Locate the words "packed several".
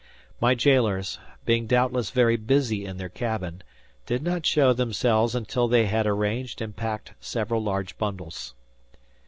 6.75-7.61